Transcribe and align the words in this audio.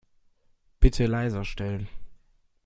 Bitte 0.79 1.05
leiser 1.05 1.45
stellen. 1.45 1.87